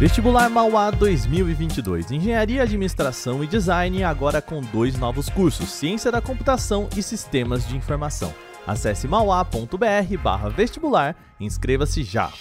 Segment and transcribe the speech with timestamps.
[0.00, 2.12] Vestibular Mauá 2022.
[2.12, 7.76] Engenharia, Administração e Design agora com dois novos cursos: Ciência da Computação e Sistemas de
[7.76, 8.32] Informação.
[8.66, 12.32] Acesse mauá.br/vestibular e inscreva-se já.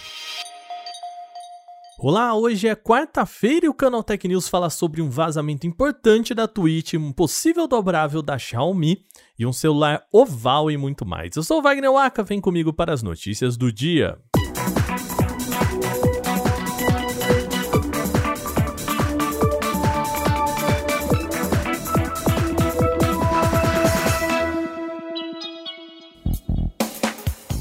[2.01, 6.47] Olá, hoje é quarta-feira e o Canal Tech News fala sobre um vazamento importante da
[6.47, 9.03] Twitch, um possível dobrável da Xiaomi
[9.37, 11.35] e um celular oval e muito mais.
[11.35, 14.17] Eu sou o Wagner Waka, vem comigo para as notícias do dia.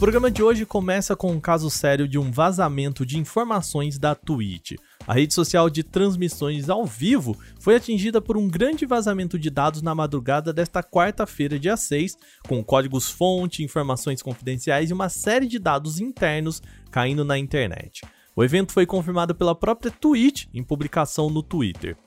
[0.08, 4.72] Programa de hoje começa com um caso sério de um vazamento de informações da Twitch.
[5.06, 9.82] A rede social de transmissões ao vivo foi atingida por um grande vazamento de dados
[9.82, 12.16] na madrugada desta quarta-feira, dia 6,
[12.48, 18.00] com códigos-fonte, informações confidenciais e uma série de dados internos caindo na internet.
[18.34, 21.98] O evento foi confirmado pela própria Twitch em publicação no Twitter.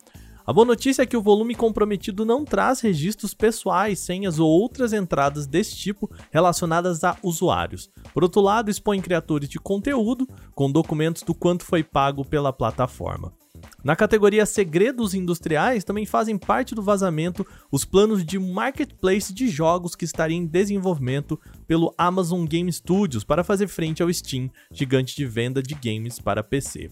[0.52, 4.92] A boa notícia é que o volume comprometido não traz registros pessoais, senhas ou outras
[4.92, 7.90] entradas desse tipo relacionadas a usuários.
[8.14, 13.34] Por outro lado, expõe criadores de conteúdo com documentos do quanto foi pago pela plataforma.
[13.82, 19.96] Na categoria Segredos Industriais, também fazem parte do vazamento os planos de marketplace de jogos
[19.96, 25.26] que estariam em desenvolvimento pelo Amazon Game Studios para fazer frente ao Steam, gigante de
[25.26, 26.92] venda de games para PC.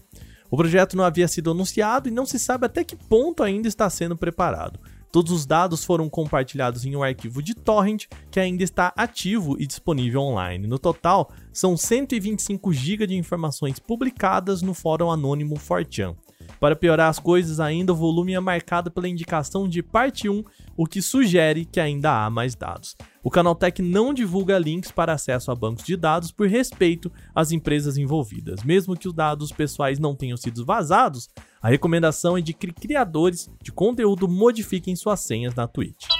[0.50, 3.88] O projeto não havia sido anunciado e não se sabe até que ponto ainda está
[3.88, 4.80] sendo preparado.
[5.12, 9.66] Todos os dados foram compartilhados em um arquivo de torrent que ainda está ativo e
[9.66, 10.66] disponível online.
[10.66, 16.16] No total, são 125 GB de informações publicadas no fórum anônimo 4chan.
[16.60, 20.44] Para piorar as coisas ainda, o volume é marcado pela indicação de parte 1,
[20.76, 22.94] o que sugere que ainda há mais dados.
[23.24, 27.96] O Canaltech não divulga links para acesso a bancos de dados por respeito às empresas
[27.96, 28.62] envolvidas.
[28.62, 31.30] Mesmo que os dados pessoais não tenham sido vazados,
[31.62, 36.19] a recomendação é de que criadores de conteúdo modifiquem suas senhas na Twitch.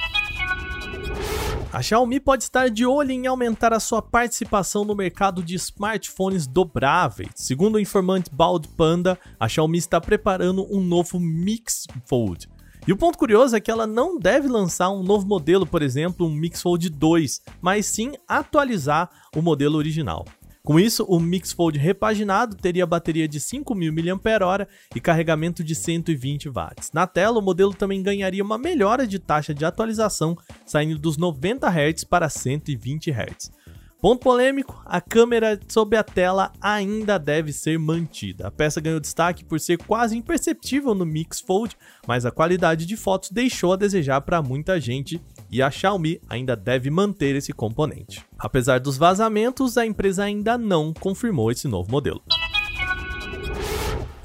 [1.73, 6.45] A Xiaomi pode estar de olho em aumentar a sua participação no mercado de smartphones
[6.45, 7.29] dobráveis.
[7.33, 12.49] Segundo o informante Bald Panda, a Xiaomi está preparando um novo Mix Fold.
[12.85, 16.27] E o ponto curioso é que ela não deve lançar um novo modelo, por exemplo,
[16.27, 20.25] um Mix Fold 2, mas sim atualizar o modelo original.
[20.63, 26.49] Com isso, o Mix Fold repaginado teria bateria de 5.000 mAh e carregamento de 120
[26.49, 26.91] watts.
[26.93, 31.67] Na tela, o modelo também ganharia uma melhora de taxa de atualização, saindo dos 90
[31.67, 33.51] Hz para 120 Hz.
[34.01, 38.47] Ponto polêmico: a câmera sob a tela ainda deve ser mantida.
[38.47, 42.97] A peça ganhou destaque por ser quase imperceptível no Mix Fold, mas a qualidade de
[42.97, 48.25] fotos deixou a desejar para muita gente e a Xiaomi ainda deve manter esse componente.
[48.39, 52.23] Apesar dos vazamentos, a empresa ainda não confirmou esse novo modelo.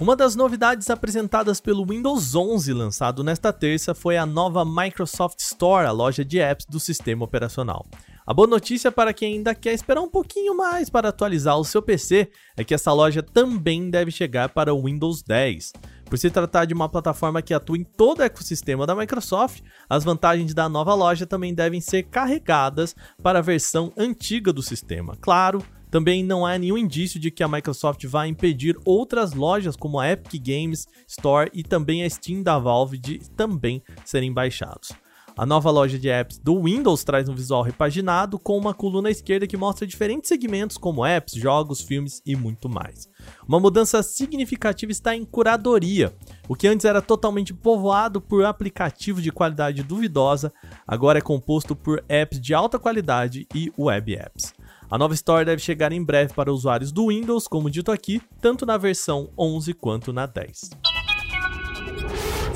[0.01, 5.87] Uma das novidades apresentadas pelo Windows 11 lançado nesta terça foi a nova Microsoft Store,
[5.87, 7.87] a loja de apps do sistema operacional.
[8.27, 11.81] A boa notícia para quem ainda quer esperar um pouquinho mais para atualizar o seu
[11.81, 15.73] PC é que essa loja também deve chegar para o Windows 10.
[16.07, 20.03] Por se tratar de uma plataforma que atua em todo o ecossistema da Microsoft, as
[20.03, 25.17] vantagens da nova loja também devem ser carregadas para a versão antiga do sistema.
[25.21, 30.01] Claro, também não há nenhum indício de que a Microsoft vai impedir outras lojas como
[30.01, 35.06] a Epic Games Store e também a Steam da Valve de também serem baixados.
[35.39, 39.47] A nova loja de apps do Windows traz um visual repaginado com uma coluna esquerda
[39.47, 43.07] que mostra diferentes segmentos como apps, jogos, filmes e muito mais.
[43.47, 46.17] Uma mudança significativa está em curadoria.
[46.49, 50.51] O que antes era totalmente povoado por aplicativos de qualidade duvidosa,
[50.87, 54.55] agora é composto por apps de alta qualidade e web apps.
[54.91, 58.65] A nova Store deve chegar em breve para usuários do Windows, como dito aqui, tanto
[58.65, 60.71] na versão 11 quanto na 10.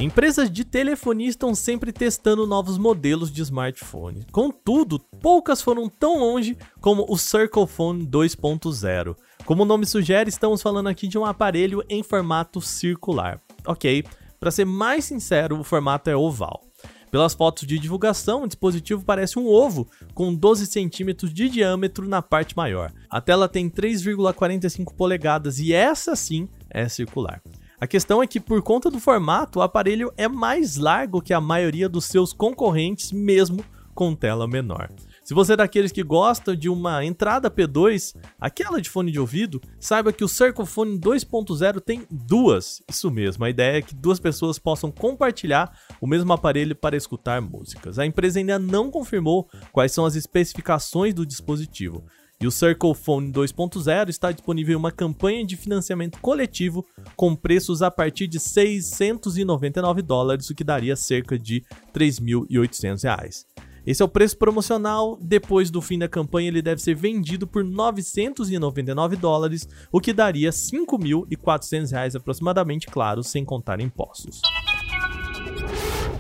[0.00, 4.24] Empresas de telefonia estão sempre testando novos modelos de smartphone.
[4.32, 9.14] Contudo, poucas foram tão longe como o Circle Phone 2.0.
[9.44, 13.38] Como o nome sugere, estamos falando aqui de um aparelho em formato circular.
[13.66, 14.02] Ok,
[14.40, 16.62] para ser mais sincero, o formato é oval.
[17.10, 22.22] Pelas fotos de divulgação, o dispositivo parece um ovo com 12 centímetros de diâmetro na
[22.22, 22.90] parte maior.
[23.10, 27.42] A tela tem 3,45 polegadas e essa sim é circular.
[27.80, 31.40] A questão é que, por conta do formato, o aparelho é mais largo que a
[31.40, 34.90] maioria dos seus concorrentes, mesmo com tela menor.
[35.24, 39.62] Se você é daqueles que gostam de uma entrada P2, aquela de fone de ouvido,
[39.78, 42.82] saiba que o Circle Phone 2.0 tem duas.
[42.86, 45.72] Isso mesmo, a ideia é que duas pessoas possam compartilhar
[46.02, 47.98] o mesmo aparelho para escutar músicas.
[47.98, 52.04] A empresa ainda não confirmou quais são as especificações do dispositivo.
[52.42, 57.82] E o Circle Phone 2.0 está disponível em uma campanha de financiamento coletivo com preços
[57.82, 63.46] a partir de 699 dólares, o que daria cerca de 3.800 reais.
[63.86, 65.18] Esse é o preço promocional.
[65.20, 70.48] Depois do fim da campanha, ele deve ser vendido por 999 dólares, o que daria
[70.48, 74.40] 5.400 reais aproximadamente, claro, sem contar impostos.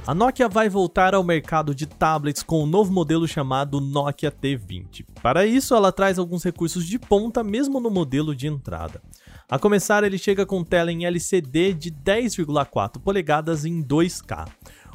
[0.06, 5.04] A Nokia vai voltar ao mercado de tablets com um novo modelo chamado Nokia T20.
[5.22, 9.02] Para isso, ela traz alguns recursos de ponta mesmo no modelo de entrada.
[9.48, 14.48] A começar, ele chega com tela em LCD de 10,4 polegadas em 2K.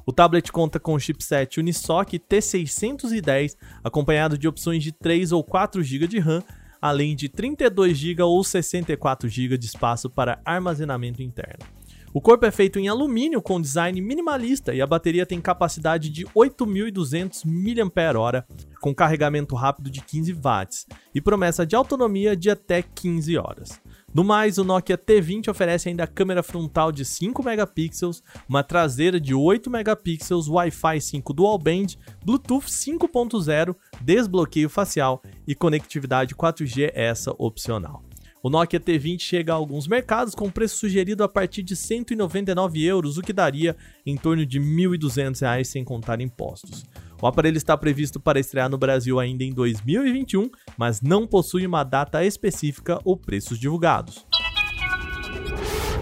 [0.07, 5.83] O tablet conta com o chipset Unisoc T610, acompanhado de opções de 3 ou 4
[5.83, 6.43] GB de RAM,
[6.81, 11.74] além de 32 GB ou 64 GB de espaço para armazenamento interno.
[12.15, 16.23] O corpo é feito em alumínio com design minimalista e a bateria tem capacidade de
[16.27, 18.45] 8.200 mAh,
[18.79, 23.81] com carregamento rápido de 15 watts e promessa de autonomia de até 15 horas.
[24.13, 29.33] No mais, o Nokia T20 oferece ainda câmera frontal de 5 megapixels, uma traseira de
[29.33, 38.05] 8 megapixels, Wi-Fi 5 dual band, Bluetooth 5.0, desbloqueio facial e conectividade 4G essa opcional.
[38.45, 43.17] O Nokia T20 chega a alguns mercados com preço sugerido a partir de 199 euros,
[43.17, 43.75] o que daria
[44.05, 46.85] em torno de 1.200 reais sem contar impostos.
[47.19, 50.47] O aparelho está previsto para estrear no Brasil ainda em 2021,
[50.77, 54.27] mas não possui uma data específica ou preços divulgados.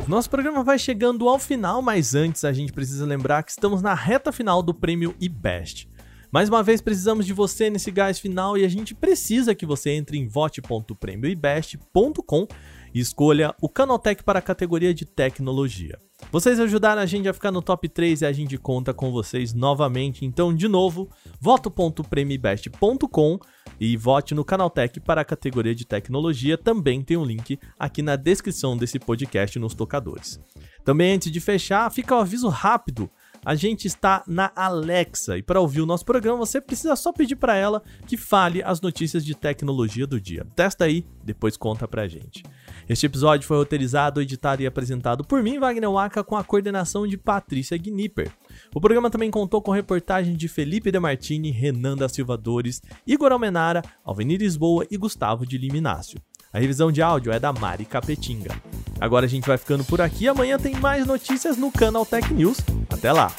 [0.06, 3.94] Nosso programa vai chegando ao final, mas antes a gente precisa lembrar que estamos na
[3.94, 5.88] reta final do prêmio IBEST.
[6.34, 9.92] Mais uma vez precisamos de você nesse gás final e a gente precisa que você
[9.92, 12.48] entre em vote.prêmioibest.com
[12.92, 15.96] e escolha o Canaltech para a categoria de tecnologia.
[16.32, 19.54] Vocês ajudaram a gente a ficar no top 3 e a gente conta com vocês
[19.54, 20.26] novamente.
[20.26, 21.08] Então, de novo,
[21.40, 23.40] voto.premibest.com
[23.80, 26.58] e vote no Canaltech para a categoria de tecnologia.
[26.58, 30.40] Também tem um link aqui na descrição desse podcast nos tocadores.
[30.84, 33.08] Também antes de fechar, fica o um aviso rápido
[33.46, 37.36] a gente está na Alexa e para ouvir o nosso programa você precisa só pedir
[37.36, 40.46] para ela que fale as notícias de tecnologia do dia.
[40.56, 42.44] Testa aí, depois conta pra gente.
[42.88, 47.18] Este episódio foi roteirizado, editado e apresentado por mim, Wagner Waka, com a coordenação de
[47.18, 48.32] Patrícia Gnipper.
[48.74, 53.82] O programa também contou com reportagem de Felipe Demartini, Renan da Silva Dores, Igor Almenara,
[54.04, 56.20] Alvenir Lisboa e Gustavo de Liminácio.
[56.52, 58.52] A revisão de áudio é da Mari Capetinga.
[59.00, 60.28] Agora a gente vai ficando por aqui.
[60.28, 62.58] Amanhã tem mais notícias no canal Tech News.
[63.04, 63.30] Até lá!